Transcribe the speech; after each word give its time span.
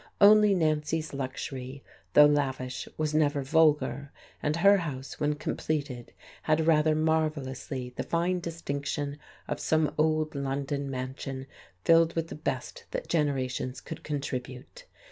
Only 0.19 0.55
Nancy's 0.55 1.13
luxury, 1.13 1.83
though 2.13 2.25
lavish, 2.25 2.87
was 2.97 3.13
never 3.13 3.43
vulgar, 3.43 4.11
and 4.41 4.55
her 4.55 4.77
house 4.77 5.19
when 5.19 5.35
completed 5.35 6.11
had 6.41 6.65
rather 6.65 6.95
marvellously 6.95 7.93
the 7.95 8.01
fine 8.01 8.39
distinction 8.39 9.19
of 9.47 9.59
some 9.59 9.93
old 9.99 10.33
London 10.33 10.89
mansion 10.89 11.45
filled 11.85 12.15
with 12.15 12.29
the 12.29 12.33
best 12.33 12.85
that 12.89 13.09
generations 13.09 13.79
could 13.79 14.03
contribute. 14.03 14.87